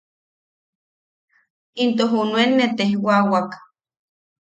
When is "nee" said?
2.57-2.73